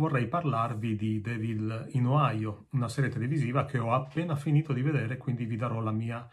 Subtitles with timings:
[0.00, 5.18] vorrei parlarvi di Devil in Ohio, una serie televisiva che ho appena finito di vedere,
[5.18, 6.26] quindi vi darò la mia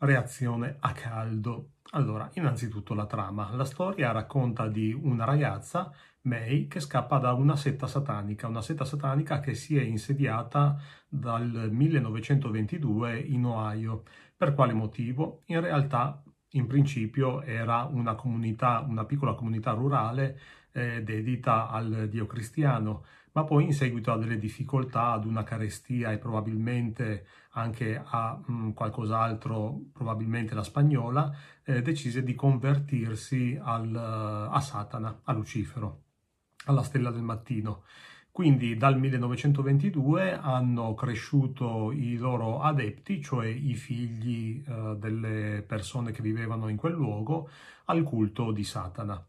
[0.00, 1.70] reazione a caldo.
[1.92, 3.50] Allora, innanzitutto la trama.
[3.54, 5.90] La storia racconta di una ragazza,
[6.22, 10.78] May, che scappa da una setta satanica, una setta satanica che si è insediata
[11.08, 14.02] dal 1922 in Ohio.
[14.36, 15.40] Per quale motivo?
[15.46, 20.38] In realtà, in principio, era una comunità, una piccola comunità rurale
[20.76, 26.12] eh, dedita al Dio cristiano, ma poi in seguito a delle difficoltà, ad una carestia
[26.12, 33.94] e probabilmente anche a mh, mm, qualcos'altro, probabilmente la spagnola, eh, decise di convertirsi al,
[33.94, 36.02] a Satana, a Lucifero,
[36.66, 37.84] alla stella del mattino.
[38.30, 46.20] Quindi dal 1922 hanno cresciuto i loro adepti, cioè i figli eh, delle persone che
[46.20, 47.48] vivevano in quel luogo,
[47.86, 49.26] al culto di Satana.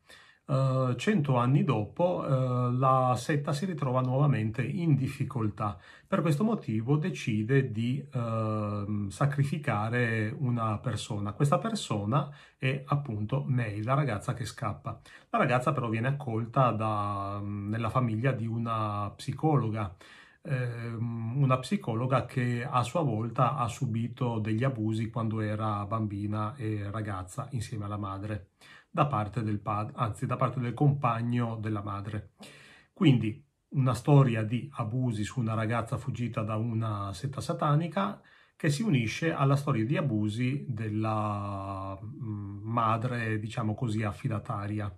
[0.50, 5.78] Uh, cento anni dopo uh, la setta si ritrova nuovamente in difficoltà.
[6.08, 11.34] Per questo motivo decide di uh, sacrificare una persona.
[11.34, 14.98] Questa persona è appunto May, la ragazza che scappa.
[15.32, 19.94] La ragazza però viene accolta da, nella famiglia di una psicologa
[20.44, 26.90] ehm, una psicologa che a sua volta ha subito degli abusi quando era bambina e
[26.90, 28.52] ragazza insieme alla madre
[28.90, 32.32] da parte del padre, anzi da parte del compagno della madre.
[32.94, 38.22] Quindi una storia di abusi su una ragazza fuggita da una setta satanica
[38.56, 44.92] che si unisce alla storia di abusi della mm, madre, diciamo così, affidataria.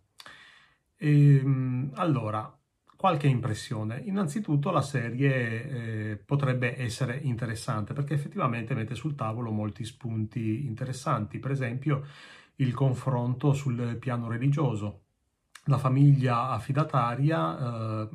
[0.96, 2.58] E, ehm, allora,
[2.96, 4.02] qualche impressione.
[4.06, 11.40] Innanzitutto la serie eh, potrebbe essere interessante perché effettivamente mette sul tavolo molti spunti interessanti.
[11.40, 12.06] Per esempio,
[12.60, 15.02] il confronto sul piano religioso.
[15.66, 17.58] La famiglia affidataria,
[18.04, 18.10] eh,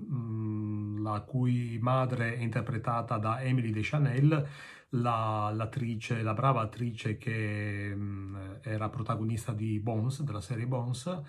[1.03, 4.47] la cui madre è interpretata da Emily Deschanel,
[4.91, 11.21] la, l'attrice, la brava attrice che mh, era protagonista di Bones, della serie Bones,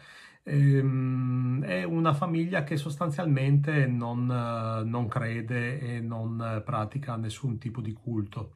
[0.44, 7.94] ehm, è una famiglia che sostanzialmente non, non crede e non pratica nessun tipo di
[7.94, 8.56] culto.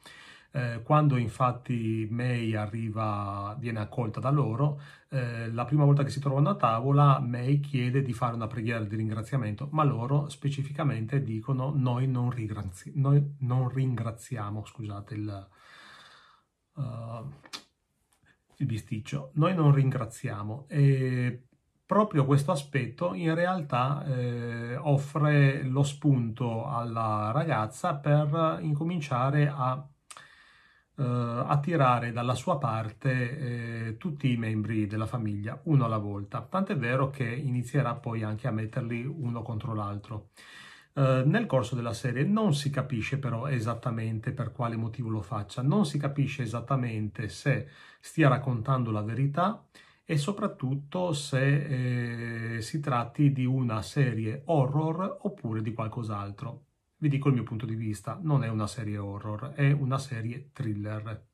[0.51, 6.19] Eh, quando infatti May arriva, viene accolta da loro, eh, la prima volta che si
[6.19, 11.71] trovano a tavola, May chiede di fare una preghiera di ringraziamento, ma loro specificamente dicono
[11.75, 15.47] noi non, ringrazi- noi non ringraziamo, scusate il,
[16.73, 16.81] uh,
[18.57, 20.65] il bisticcio, noi non ringraziamo.
[20.67, 21.43] E
[21.85, 29.83] proprio questo aspetto in realtà eh, offre lo spunto alla ragazza per incominciare a
[31.03, 36.41] attirare dalla sua parte eh, tutti i membri della famiglia, uno alla volta.
[36.41, 40.29] Tant'è vero che inizierà poi anche a metterli uno contro l'altro.
[40.91, 45.61] Uh, nel corso della serie non si capisce però esattamente per quale motivo lo faccia,
[45.61, 49.63] non si capisce esattamente se stia raccontando la verità
[50.03, 56.68] e soprattutto se eh, si tratti di una serie horror oppure di qualcos'altro.
[57.01, 60.49] Vi dico il mio punto di vista, non è una serie horror, è una serie
[60.51, 61.27] thriller.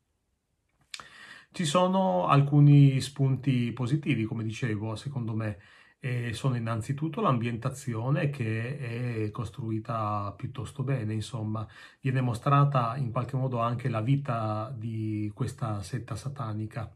[1.52, 5.58] Ci sono alcuni spunti positivi, come dicevo, secondo me,
[6.00, 11.68] e sono innanzitutto l'ambientazione che è costruita piuttosto bene, insomma,
[12.00, 16.96] viene mostrata in qualche modo anche la vita di questa setta satanica.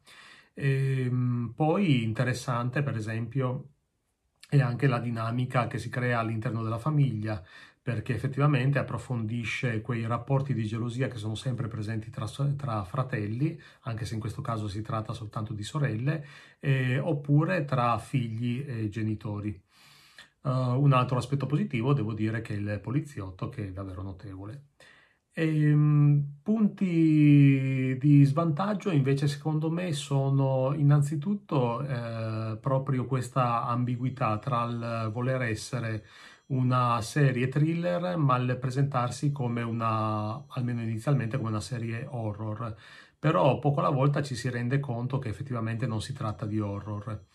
[0.53, 3.69] E, ehm, poi interessante, per esempio,
[4.49, 7.43] è anche la dinamica che si crea all'interno della famiglia,
[7.81, 14.05] perché effettivamente approfondisce quei rapporti di gelosia che sono sempre presenti tra, tra fratelli, anche
[14.05, 16.25] se in questo caso si tratta soltanto di sorelle,
[16.59, 19.59] eh, oppure tra figli e genitori.
[20.41, 24.67] Uh, un altro aspetto positivo devo dire che è il poliziotto, che è davvero notevole.
[25.33, 34.63] E, um, punti di svantaggio invece secondo me sono innanzitutto eh, proprio questa ambiguità tra
[34.65, 36.05] il voler essere
[36.49, 42.75] una serie thriller, ma al presentarsi come una, almeno inizialmente, come una serie horror.
[43.19, 47.25] Però poco alla volta ci si rende conto che effettivamente non si tratta di horror.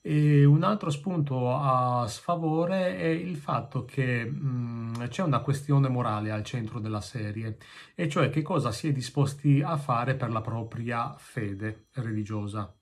[0.00, 6.30] E un altro spunto a sfavore è il fatto che mh, c'è una questione morale
[6.30, 7.58] al centro della serie,
[7.94, 12.72] e cioè che cosa si è disposti a fare per la propria fede religiosa.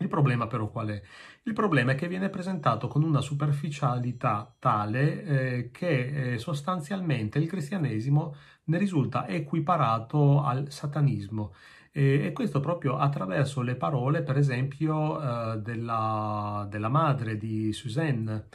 [0.00, 1.02] Il problema però qual è?
[1.42, 7.48] Il problema è che viene presentato con una superficialità tale eh, che eh, sostanzialmente il
[7.48, 8.34] cristianesimo
[8.64, 11.52] ne risulta equiparato al satanismo.
[11.90, 15.20] E, e questo proprio attraverso le parole, per esempio,
[15.54, 18.46] eh, della, della, madre di Suzanne,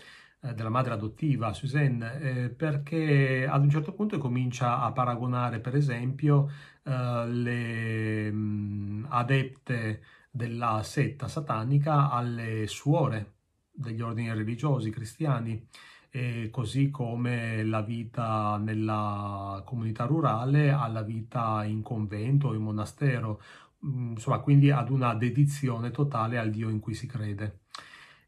[0.42, 5.76] eh, della madre adottiva Suzanne, eh, perché ad un certo punto comincia a paragonare, per
[5.76, 6.50] esempio,
[6.84, 10.02] eh, le mh, adepte
[10.36, 13.34] della setta satanica alle suore
[13.72, 15.68] degli ordini religiosi cristiani,
[16.10, 23.42] e così come la vita nella comunità rurale alla vita in convento o in monastero,
[23.82, 27.62] insomma, quindi ad una dedizione totale al Dio in cui si crede.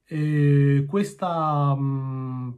[0.03, 2.57] E questa mh,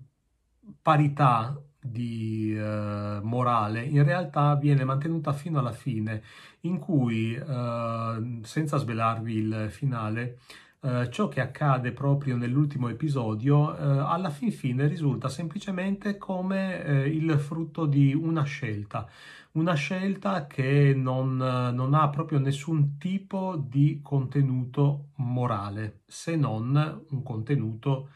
[0.81, 2.86] parità di eh,
[3.27, 6.23] morale in realtà viene mantenuta fino alla fine,
[6.61, 10.39] in cui, eh, senza svelarvi il finale,
[10.79, 17.07] eh, ciò che accade proprio nell'ultimo episodio eh, alla fin fine risulta semplicemente come eh,
[17.07, 19.09] il frutto di una scelta,
[19.53, 27.23] una scelta che non, non, ha proprio nessun tipo di contenuto morale, se non un
[27.23, 28.09] contenuto,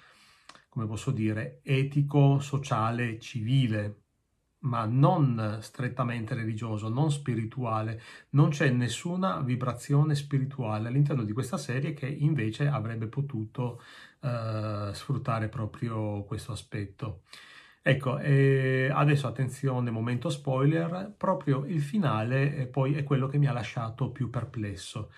[0.69, 4.00] come posso dire, etico, sociale, civile,
[4.61, 8.01] ma non strettamente religioso, non spirituale.
[8.31, 13.81] Non c'è nessuna vibrazione spirituale all'interno di questa serie che invece avrebbe potuto
[14.21, 17.21] eh, sfruttare proprio questo aspetto.
[17.83, 23.53] Ecco, adesso attenzione, momento spoiler, proprio il finale eh, poi è quello che mi ha
[23.53, 25.11] lasciato più perplesso,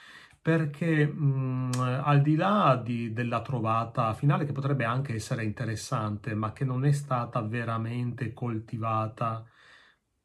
[0.43, 1.71] perché mh,
[2.03, 6.85] al di là di, della trovata finale, che potrebbe anche essere interessante, ma che non
[6.85, 9.45] è stata veramente coltivata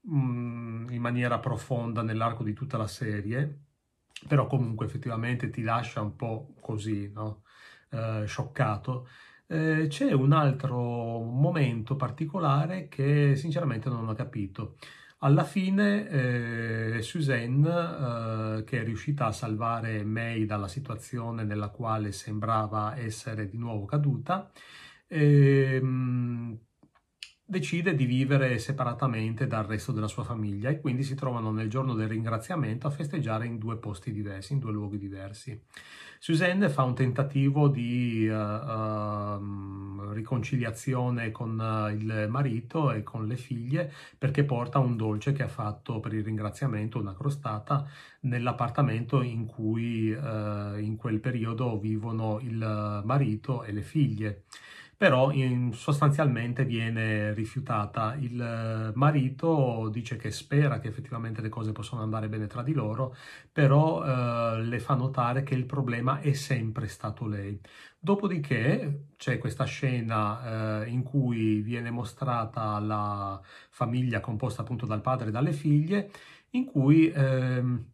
[0.03, 3.67] mh, in maniera profonda nell'arco di tutta la serie,
[4.27, 7.43] però comunque effettivamente ti lascia un po' così, no?
[7.91, 9.09] eh, scioccato
[9.47, 10.77] eh, c'è un altro
[11.21, 14.77] momento particolare che sinceramente non ho capito.
[15.21, 16.09] Alla fine
[16.97, 23.49] eh, Suzanne, eh, che è riuscita a salvare May dalla situazione nella quale sembrava essere
[23.49, 24.49] di nuovo caduta,
[25.09, 26.57] ehm,
[27.51, 31.95] decide di vivere separatamente dal resto della sua famiglia e quindi si trovano nel giorno
[31.95, 35.59] del ringraziamento a festeggiare in due posti diversi, in due luoghi diversi.
[36.19, 43.37] Suzanne fa un tentativo di uh, uh, riconciliazione con uh, il marito e con le
[43.37, 47.89] figlie perché porta un dolce che ha fatto per il ringraziamento, una crostata,
[48.21, 54.43] nell'appartamento in cui in quel periodo vivono il marito e le figlie
[54.99, 58.17] però in, sostanzialmente viene rifiutata.
[58.17, 62.73] Il eh, marito dice che spera che effettivamente le cose possano andare bene tra di
[62.73, 63.15] loro,
[63.53, 67.61] però eh, le fa notare che il problema è sempre stato lei.
[67.99, 73.41] Dopodiché c'è questa scena eh, in cui viene mostrata la
[73.71, 76.11] famiglia composta appunto dal padre e dalle figlie,
[76.51, 77.85] in cui ehm,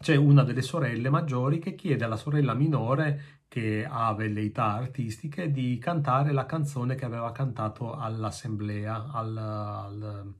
[0.00, 5.78] c'è una delle sorelle maggiori che chiede alla sorella minore che ha velleità artistiche di
[5.78, 10.34] cantare la canzone che aveva cantato all'assemblea, al, al,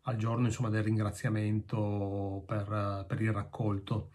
[0.00, 4.12] al giorno insomma, del ringraziamento per, per il raccolto.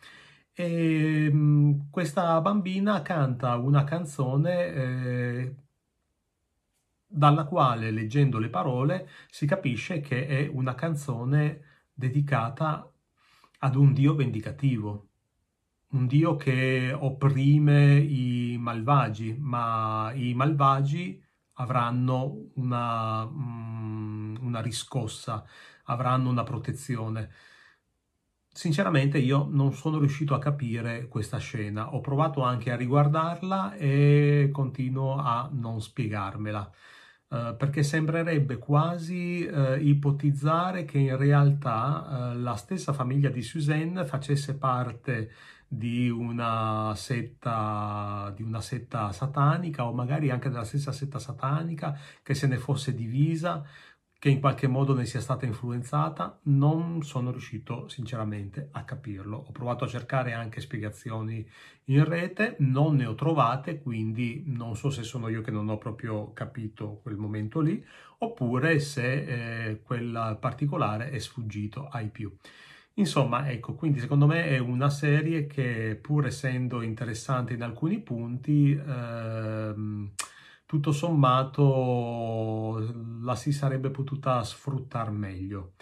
[0.51, 5.55] E mh, questa bambina canta una canzone eh,
[7.05, 11.61] dalla quale, leggendo le parole, si capisce che è una canzone
[11.93, 12.91] dedicata
[13.59, 15.08] ad un Dio vendicativo
[15.91, 21.21] un Dio che opprime i malvagi, ma i malvagi
[21.53, 25.43] avranno una, mm, una riscossa,
[25.85, 27.29] avranno una protezione.
[28.51, 34.49] Sinceramente io non sono riuscito a capire questa scena, ho provato anche a riguardarla e
[34.51, 36.71] continuo a non spiegarmela.
[37.29, 44.03] Uh, perché sembrerebbe quasi uh, ipotizzare che in realtà uh, la stessa famiglia di Suzanne
[44.03, 45.29] facesse parte
[45.71, 52.33] di una setta, di una setta satanica o magari anche della stessa setta satanica che
[52.33, 53.63] se ne fosse divisa,
[54.17, 59.37] che in qualche modo ne sia stata influenzata, non sono riuscito sinceramente a capirlo.
[59.37, 61.47] Ho provato a cercare anche spiegazioni
[61.85, 65.77] in rete, non ne ho trovate, quindi non so se sono io che non ho
[65.77, 67.81] proprio capito quel momento lì,
[68.17, 72.35] oppure se eh, quel particolare è sfuggito ai più.
[72.99, 78.71] Insomma, ecco, quindi secondo me è una serie che pur essendo interessante in alcuni punti,
[78.73, 80.11] ehm,
[80.65, 82.77] tutto sommato
[83.21, 85.75] la si sarebbe potuta sfruttare meglio.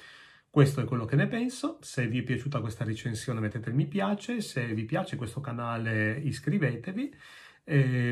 [0.48, 3.88] Questo è quello che ne penso, se vi è piaciuta questa recensione mettete il mi
[3.88, 7.16] piace, se vi piace questo canale iscrivetevi,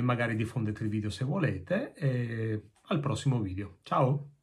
[0.02, 3.78] magari diffondete il video se volete e al prossimo video.
[3.84, 4.35] Ciao!